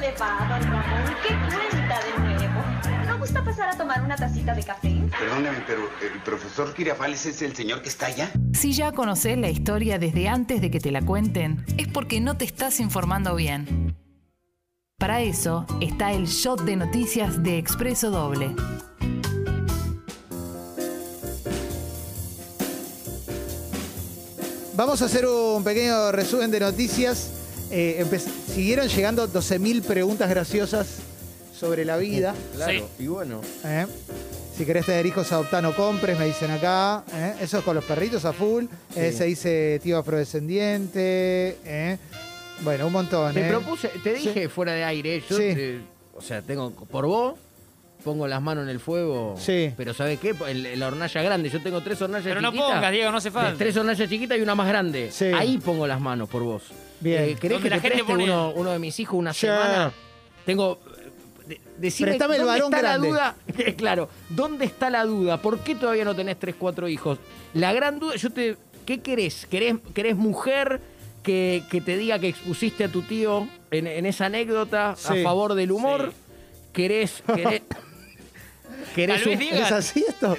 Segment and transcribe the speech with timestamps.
[0.00, 1.14] le va, don Ramón?
[1.22, 2.62] ¿Qué cuenta de nuevo?
[3.06, 4.96] ¿No gusta pasar a tomar una tacita de café?
[5.18, 8.30] Perdóneme, pero el profesor Girafales es el señor que está allá.
[8.54, 12.36] Si ya conoces la historia desde antes de que te la cuenten, es porque no
[12.36, 13.94] te estás informando bien.
[14.98, 18.54] Para eso está el shot de noticias de Expreso Doble.
[24.74, 27.39] Vamos a hacer un pequeño resumen de noticias.
[27.70, 28.04] Eh,
[28.52, 30.98] siguieron llegando 12.000 preguntas graciosas
[31.58, 32.34] sobre la vida.
[32.56, 33.40] Claro, y bueno.
[33.64, 33.86] ¿eh?
[34.56, 37.04] Si querés tener hijos, adoptá, no compres, me dicen acá.
[37.14, 37.34] ¿eh?
[37.40, 38.64] Eso es con los perritos a full.
[38.96, 39.18] Eh, Sí.
[39.18, 41.58] se dice tío afrodescendiente.
[41.64, 41.98] ¿eh?
[42.62, 43.32] Bueno, un montón.
[43.32, 43.48] Te ¿eh?
[43.48, 45.42] propuse, te dije fuera de aire, yo, Sí.
[45.46, 45.80] eh,
[46.14, 47.34] o sea, tengo, por vos,
[48.04, 49.34] pongo las manos en el fuego.
[49.38, 49.72] Sí.
[49.76, 50.34] Pero ¿sabes qué?
[50.48, 52.74] El- la hornalla grande, yo tengo tres hornallas Pero no chiquitas.
[52.74, 53.56] pongas, Diego, no hace falta.
[53.56, 55.10] Tres hornallas chiquitas y una más grande.
[55.10, 55.26] Sí.
[55.26, 56.64] Ahí pongo las manos por vos.
[57.00, 57.22] Bien.
[57.24, 59.92] Eh, ¿Querés que la te gente pone- uno, uno de mis hijos una semana?
[60.44, 60.78] Tengo...
[61.46, 63.08] de- Decime, Préstame el ¿dónde varón está grande.
[63.10, 63.72] la duda?
[63.76, 65.40] claro, ¿dónde está la duda?
[65.40, 67.18] ¿Por qué todavía no tenés tres, cuatro hijos?
[67.54, 68.56] La gran duda, yo te...
[68.86, 69.46] ¿Qué querés?
[69.46, 70.80] ¿Querés, querés mujer
[71.22, 75.20] que, que te diga que expusiste a tu tío en, en esa anécdota Sí.
[75.20, 76.12] a favor del humor?
[76.12, 76.16] Sí.
[76.72, 77.22] ¿Querés...
[77.34, 77.62] querés,
[78.94, 80.36] querés vez un- ¿Es así esto?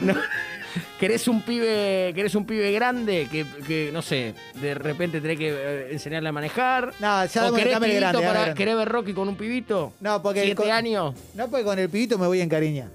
[0.99, 5.49] ¿Querés un pibe, querés un pibe grande que, que, no sé, de repente tenés que
[5.49, 6.93] eh, enseñarle a manejar?
[6.99, 8.55] No, ya ¿O querés pibito grande, dame para, grande.
[8.57, 9.93] querés ver Rocky con un pibito?
[9.99, 11.15] No, porque ¿Siete con- años?
[11.33, 12.87] No, porque con el pibito me voy a encariñar.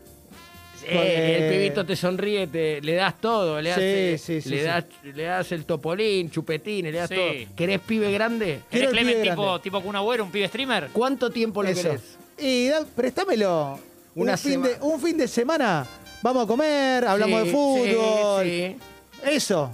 [0.89, 4.51] Eh, el pibito te sonríe, te, le das todo, le das, Sí, eh, sí, sí,
[4.51, 4.65] le, sí.
[4.65, 7.15] das, le das el topolín, chupetines, le das Sí.
[7.17, 7.57] todo.
[7.57, 8.61] ¿Querés pibe grande?
[8.71, 9.63] Quiero ¿Querés el Clemen pibe tipo, grande.
[9.65, 10.89] tipo Kun Agüero, un pibe streamer?
[10.93, 11.83] ¿Cuánto tiempo lo Eso.
[11.83, 12.03] querés?
[12.39, 13.81] Y da- préstamelo.
[14.15, 15.85] Una un, fin de, un fin de semana.
[16.27, 18.45] Vamos a comer, hablamos Sí, de fútbol.
[18.45, 18.77] sí.
[19.31, 19.71] Eso.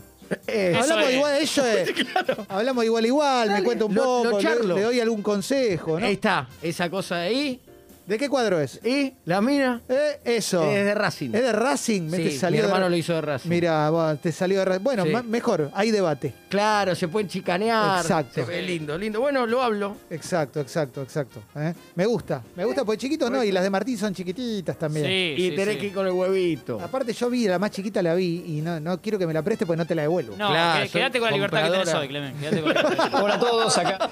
[0.47, 1.15] Eh, Eso hablamos es.
[1.15, 1.91] igual, eso es.
[2.51, 4.75] Hablamos igual igual, me cuenta un lo- poco, lo le- charlo.
[4.77, 6.05] le, doy algún consejo, ¿no?
[6.05, 7.61] Ahí está, esa cosa de ahí.
[8.07, 8.81] ¿De qué cuadro es?
[8.85, 9.81] ¿Y la mina?
[9.89, 10.65] Eh, eso.
[10.71, 11.31] Es de Racing.
[11.35, 12.03] ¿Es de Racing?
[12.03, 13.49] Me Sí, te mi salió de hermano Ra- lo hizo de Racing.
[13.49, 14.83] Mira, vos, te salió de Racing.
[14.83, 15.13] Bueno, Sí.
[15.29, 16.35] mejor, hay debate.
[16.49, 18.01] Claro, se pueden chicanear.
[18.01, 18.35] Exacto.
[18.35, 19.21] Se ve lindo, lindo.
[19.21, 19.97] Bueno, lo hablo.
[20.11, 21.43] Exacto, exacto, exacto.
[21.55, 21.75] ¿eh?
[21.95, 25.07] Me gusta, me gusta porque chiquitos no, y las de Martín son chiquititas también.
[25.07, 25.81] Sí, y sí, tenés sí.
[25.81, 26.81] que ir con el huevito.
[26.81, 29.43] Aparte yo vi, la más chiquita la vi y no, no quiero que me la
[29.43, 30.37] preste porque no te la devuelvo.
[30.37, 32.35] No, Claro, que- quédate con la libertad que tenés hoy, Clemen.
[32.37, 33.15] Quédate con la libertad.
[33.23, 34.11] Hola a todos acá.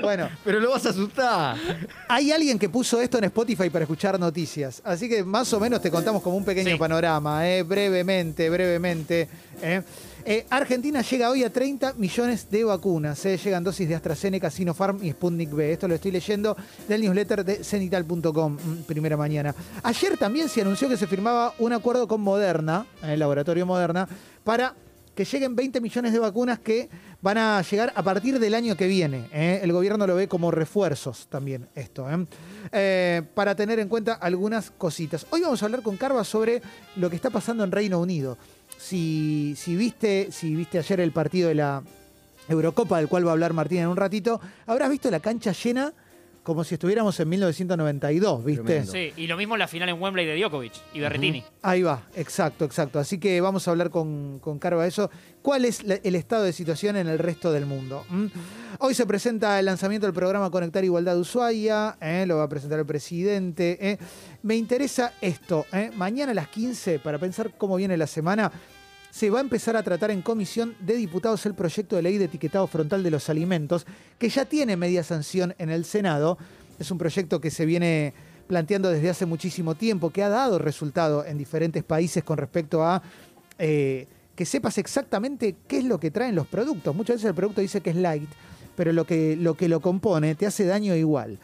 [0.00, 1.56] Bueno, Pero lo vas a asustar.
[2.08, 5.80] hay alguien que puso esto en Spotify para escuchar noticias, así que más o menos
[5.80, 6.76] te contamos como un pequeño Sí.
[6.78, 7.62] panorama, ¿eh?
[7.62, 9.28] brevemente, brevemente.
[9.62, 9.82] ¿eh?
[10.26, 13.24] Eh, Argentina llega hoy a 30 millones de vacunas.
[13.24, 13.38] ¿eh?
[13.42, 15.72] Llegan dosis de AstraZeneca, Sinopharm y Sputnik B.
[15.72, 16.54] Esto lo estoy leyendo
[16.86, 19.54] del newsletter de cenital.com, mm, primera mañana.
[19.82, 24.06] Ayer también se anunció que se firmaba un acuerdo con Moderna, el laboratorio Moderna,
[24.44, 24.74] para
[25.14, 26.88] que lleguen 20 millones de vacunas que
[27.20, 29.28] van a llegar a partir del año que viene.
[29.32, 29.60] ¿eh?
[29.62, 32.26] El gobierno lo ve como refuerzos también esto, ¿eh?
[32.72, 35.26] Eh, para tener en cuenta algunas cositas.
[35.30, 36.62] Hoy vamos a hablar con Carva sobre
[36.96, 38.38] lo que está pasando en Reino Unido.
[38.78, 41.82] Si, si, viste, si viste ayer el partido de la
[42.48, 45.92] Eurocopa, del cual va a hablar Martín en un ratito, habrás visto la cancha llena
[46.50, 48.62] como si estuviéramos en 1992, ¿viste?
[48.64, 48.92] Tremendo.
[48.92, 51.44] Sí, y lo mismo en la final en Wembley de Djokovic y Berretini.
[51.62, 52.98] Ahí va, exacto, exacto.
[52.98, 55.10] Así que vamos a hablar con, con Carva de eso.
[55.42, 58.04] ¿Cuál es la- el estado de situación en el resto del mundo?
[58.10, 58.26] ¿Mm?
[58.80, 62.24] Hoy se presenta el lanzamiento del programa Conectar Igualdad de Ushuaia, ¿eh?
[62.26, 63.78] lo va a presentar el presidente.
[63.80, 63.98] ¿eh?
[64.42, 65.90] Me interesa esto, ¿eh?
[65.94, 68.50] mañana a las 15, para pensar cómo viene la semana,
[69.10, 72.26] se va a empezar a tratar en comisión de diputados el proyecto de ley de
[72.26, 73.86] etiquetado frontal de los alimentos,
[74.18, 76.38] que ya tiene media sanción en el Senado.
[76.78, 78.14] Es un proyecto que se viene
[78.46, 83.02] planteando desde hace muchísimo tiempo, que ha dado resultado en diferentes países con respecto a
[83.58, 86.94] eh, que sepas exactamente qué es lo que traen los productos.
[86.94, 88.30] Muchas veces el producto dice que es light,
[88.74, 91.38] pero lo que lo, compone te hace daño igual.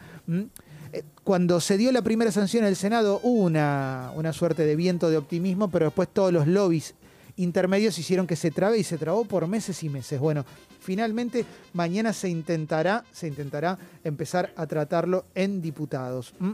[0.91, 4.75] Eh, Cuando se dio la primera sanción en el Senado hubo una, una suerte de
[4.75, 6.95] viento de optimismo, pero después todos los lobbies
[7.37, 10.19] intermedios hicieron que se trabe y se trabó por meses y meses.
[10.19, 10.45] Bueno,
[10.79, 16.33] finalmente mañana se intentará, se intentará empezar a tratarlo en diputados.
[16.39, 16.51] ¿Mm?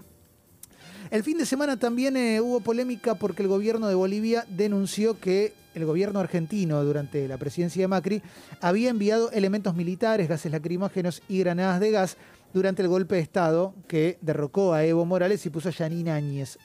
[1.12, 5.54] El fin de semana también eh, hubo polémica porque el gobierno de Bolivia denunció que
[5.76, 8.22] el gobierno argentino, durante la presidencia de Macri,
[8.62, 12.18] había enviado elementos militares, gases lacrimógenos y granadas de gas
[12.54, 16.60] durante el golpe de Estado que derrocó a Evo Morales y puso a Yanine Áñez.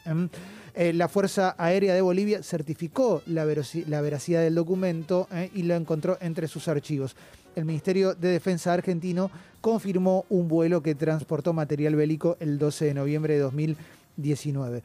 [0.80, 6.16] Eh, la Fuerza Aérea de Bolivia certificó la, veracidad del documento eh, y lo encontró
[6.20, 7.16] entre sus archivos.
[7.56, 9.28] El Ministerio de Defensa argentino
[9.60, 14.84] confirmó un vuelo que transportó material bélico el 12 de noviembre de 2019.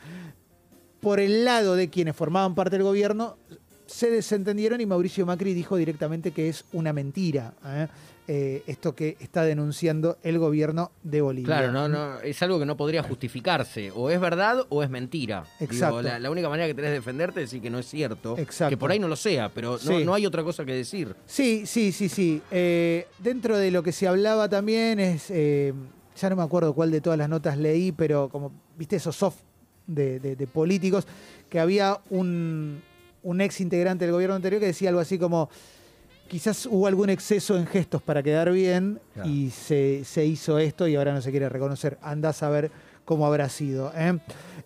[1.00, 3.38] Por el lado de quienes formaban parte del gobierno,
[3.86, 7.54] se desentendieron y Mauricio Macri dijo directamente que es una mentira.
[7.68, 7.88] ¿eh?
[8.28, 11.46] Eh, esto que está denunciando el gobierno de Bolivia.
[11.48, 13.92] Claro, no, no, es algo que no podría justificarse.
[13.96, 15.44] O es verdad o es mentira.
[15.60, 15.98] Exacto.
[15.98, 18.38] Digo, la, la única manera que tenés de defenderte es decir que no es cierto.
[18.38, 18.70] Exacto.
[18.70, 20.04] Que por ahí no lo sea, pero no, Sí.
[20.06, 21.16] no hay otra cosa que decir.
[21.26, 22.42] Sí, sí, sí, sí.
[22.52, 25.74] Eh, dentro de lo que se hablaba también es, eh,
[26.16, 29.38] ya no me acuerdo cuál de todas las notas leí, pero como, viste, esos soft
[29.88, 31.06] de, de- de políticos,
[31.50, 32.82] que había un,
[33.24, 35.50] un ex integrante del gobierno anterior que decía algo así como,
[36.34, 39.30] quizás hubo algún exceso en gestos para quedar bien Claro.
[39.30, 42.00] y se, se hizo esto y ahora no se quiere reconocer.
[42.02, 42.72] Andás a ver
[43.06, 43.92] cómo habrá sido.
[43.96, 44.18] ¿eh?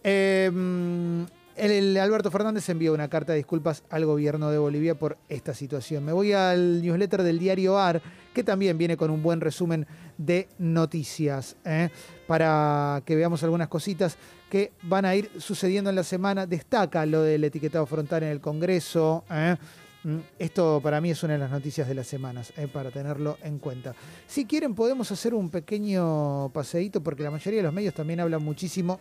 [0.01, 1.27] El,
[1.57, 6.05] el Alberto Fernández envió una carta de disculpas al gobierno de Bolivia por esta situación.
[6.05, 8.01] Me voy al newsletter del diario AR,
[8.33, 9.85] que también viene con un buen resumen
[10.17, 11.89] de noticias, ¿eh?
[12.27, 14.17] para que veamos algunas cositas
[14.49, 16.45] que van a ir sucediendo en la semana.
[16.45, 19.25] Destaca lo del etiquetado frontal en el Congreso.
[19.29, 19.57] ¿eh?
[20.03, 22.67] Mm, Esto para mí es una de las noticias de las semanas, ¿eh?
[22.67, 23.95] para tenerlo en cuenta.
[24.27, 28.43] Si quieren podemos hacer un pequeño paseíto, porque la mayoría de los medios también hablan
[28.43, 28.99] muchísimo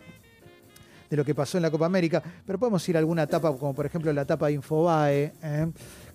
[1.09, 3.73] de lo que pasó en la Copa América, pero podemos ir a alguna etapa, como
[3.73, 5.67] por ejemplo la etapa de Infobae, ¿eh?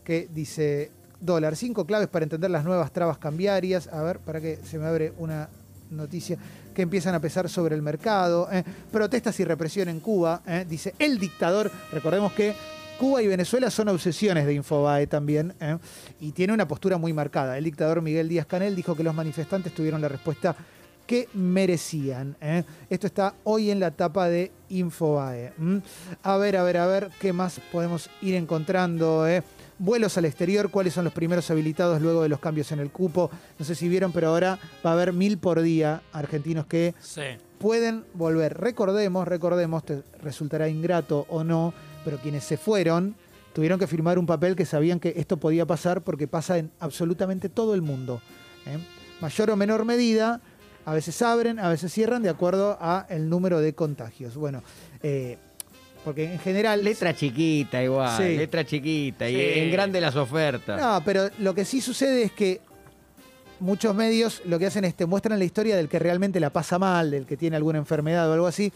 [0.05, 0.91] que dice
[1.21, 3.89] dólar, cinco claves para entender las nuevas trabas cambiarias.
[3.89, 5.49] A ver, para que se me abre una
[5.91, 6.37] noticia
[6.75, 8.49] que empiezan a pesar sobre el mercado.
[8.51, 8.65] ¿eh?
[8.91, 10.67] Protestas y represión en Cuba, ¿eh?
[10.69, 11.71] dice el dictador.
[11.93, 12.55] Recordemos que
[12.99, 15.77] Cuba y Venezuela son obsesiones de Infobae también, ¿eh?
[16.21, 17.59] y tiene una postura muy marcada.
[17.59, 20.55] El dictador Miguel Díaz Canel dijo que los manifestantes tuvieron la respuesta
[21.05, 22.37] que merecían.
[22.41, 22.63] ¿eh?
[22.89, 25.53] Esto está hoy en la tapa de Infobae.
[26.23, 29.27] A ver, a ver, a ver, ¿qué más podemos ir encontrando?
[29.27, 29.43] eh?
[29.79, 33.33] Vuelos al exterior, cuáles son los primeros habilitados luego de los cambios en el cupo.
[33.59, 37.23] No sé si vieron, pero ahora va a haber mil por día argentinos que Sí.
[37.59, 38.57] pueden volver.
[38.61, 43.15] Recordemos, recordemos, te resultará ingrato o no, pero quienes se fueron
[43.53, 47.49] tuvieron que firmar un papel que sabían que esto podía pasar porque pasa en absolutamente
[47.49, 48.21] todo el mundo.
[48.67, 48.79] ¿eh?
[49.21, 50.41] Mayor o menor medida,
[50.87, 54.37] a veces abren, a veces cierran de acuerdo a el número de contagios.
[54.37, 54.63] Bueno,
[55.03, 55.37] eh,
[56.05, 56.83] porque en general...
[56.83, 58.37] Letra chiquita igual, Sí.
[58.37, 60.81] letra chiquita y en grande las ofertas.
[60.81, 62.61] No, pero lo que sí sucede es que
[63.61, 66.79] muchos medios lo que hacen es te muestran la historia del que realmente la pasa
[66.79, 68.73] mal, del que tiene alguna enfermedad o algo así,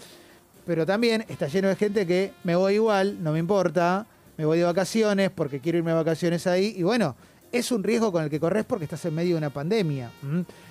[0.67, 4.05] pero también está lleno de gente que me voy igual, no me importa,
[4.37, 7.15] me voy de vacaciones porque quiero irme de vacaciones ahí y bueno,
[7.53, 10.11] es un riesgo con el que corres porque estás en medio de una pandemia.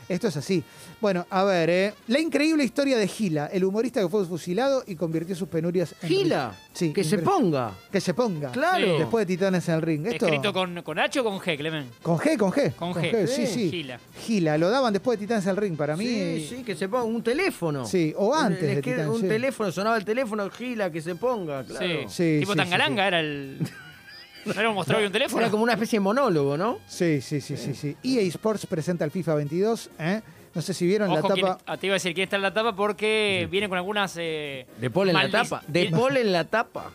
[0.08, 0.64] Esto es así.
[1.02, 1.94] Bueno, a ver, ¿eh?
[2.08, 6.10] la increíble historia de Gila, el humorista que fue fusilado y convirtió sus penurias en...
[6.10, 7.72] Gila, Sí, que se ponga.
[7.92, 8.52] Que se ponga.
[8.52, 8.86] Claro.
[8.86, 9.00] Sí.
[9.00, 10.06] Después de Titanes en el ring.
[10.06, 10.26] Esto...
[10.26, 11.90] ¿Escrito con, con H o con G, Clemen?
[12.04, 12.76] Con G, con G.
[12.76, 13.28] Con G.
[13.28, 13.72] sí, sí.
[13.72, 14.00] Gila.
[14.26, 16.06] Gila, lo daban después de Titanes al Ring para mí.
[16.06, 17.86] Sí, sí, que se ponga un teléfono.
[17.86, 19.28] Sí, o antes de Titanes, Un sí.
[19.28, 21.88] teléfono, sonaba el teléfono, Gila, que se ponga, claro.
[21.88, 22.06] Sí.
[22.10, 23.60] Sí, tipo sí, Tangalanga era el.
[24.46, 25.42] ¿No era un mostrado y un teléfono?
[25.42, 26.80] Era como una especie de monólogo, ¿no?
[26.88, 27.98] Sí, sí, sí, sí, sí.
[28.04, 30.22] EA Sports presenta el FIFA 22, ¿eh?
[30.54, 31.62] No sé si vieron Ojo, la quién- tapa.
[31.66, 34.16] ah, te iba a decir quién está en la tapa porque viene con algunas.
[34.18, 35.62] Eh, De Paul en la tapa.
[35.68, 36.92] De Paul en la tapa.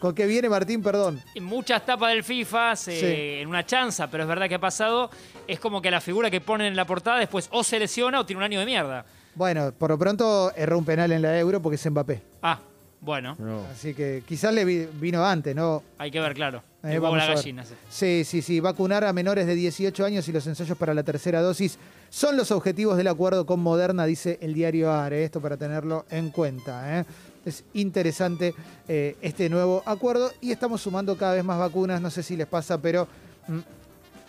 [0.00, 0.82] ¿Con qué viene Martín?
[0.82, 1.20] Perdón.
[1.34, 3.40] en muchas tapas del FIFA, se- Sí.
[3.42, 5.10] en una chanza, pero es verdad que ha pasado.
[5.46, 8.26] Es como que la figura que ponen en la portada después o se lesiona o
[8.26, 9.04] tiene un año de mierda.
[9.36, 12.20] Bueno, por lo pronto erró un penal en la Euro porque es Mbappé.
[12.42, 12.58] Ah,
[13.06, 13.64] bueno, No.
[13.72, 15.82] Así que quizás le vi- vino antes, ¿no?
[15.96, 16.58] hay que ver, claro.
[16.82, 17.36] Eh, El huevo vamos la a ver.
[17.38, 17.64] gallina.
[17.64, 17.74] sí.
[17.88, 18.60] Sí, sí, sí.
[18.60, 21.78] Vacunar a menores de 18 años y los ensayos para la tercera dosis
[22.10, 25.24] son los objetivos del acuerdo con Moderna, dice el diario ARE.
[25.24, 27.00] Esto para tenerlo en cuenta.
[27.00, 27.04] ¿eh?
[27.44, 28.54] Es interesante
[28.88, 32.00] eh, este nuevo acuerdo y estamos sumando cada vez más vacunas.
[32.00, 33.06] No sé si les pasa, pero
[33.48, 33.58] mm,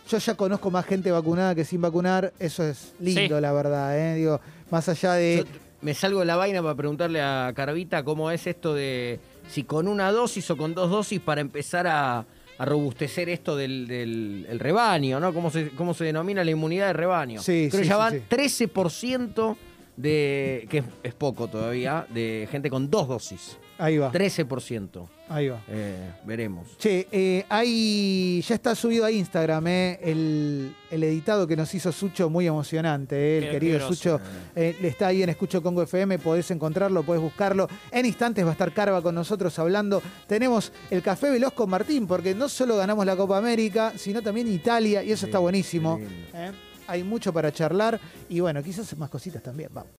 [0.09, 2.31] yo ya conozco más gente vacunada que sin vacunar.
[2.39, 3.41] Eso es lindo, Sí.
[3.41, 3.97] la verdad.
[3.99, 4.15] ¿eh?
[4.15, 4.39] Digo,
[4.71, 5.37] más allá de.
[5.45, 9.19] Yo me salgo de la vaina para preguntarle a Carvita cómo es esto de
[9.49, 12.25] si con una dosis o con dos dosis para empezar a,
[12.57, 15.33] a robustecer esto del, del- el rebaño, ¿no?
[15.33, 17.41] ¿Cómo se, ¿Cómo se denomina la inmunidad de rebaño?
[17.41, 18.21] Sí, Creo sí, que ya van sí.
[18.29, 19.55] 13%
[19.95, 23.57] de, que es, es poco todavía, de gente con dos dosis.
[23.79, 24.11] Ahí va.
[24.11, 25.07] 13%.
[25.29, 25.61] Ahí va.
[25.67, 26.67] Eh, veremos.
[26.77, 31.91] Che, eh, hay, ya está subido a Instagram eh, el, el editado que nos hizo
[31.91, 33.15] Sucho, muy emocionante.
[33.15, 33.93] eh, el Qué- querido grosso.
[33.93, 34.21] Sucho
[34.55, 37.67] eh, está ahí en Escucho Congo FM, podés encontrarlo, podés buscarlo.
[37.91, 40.01] En instantes va a estar Carva con nosotros hablando.
[40.27, 44.47] Tenemos el Café Veloz con Martín, porque no solo ganamos la Copa América, sino también
[44.47, 45.99] Italia, y eso Sí, está buenísimo.
[46.33, 46.51] eh.
[46.89, 49.69] Hay mucho para charlar y bueno, quizás más cositas también.
[49.73, 49.91] Vamos.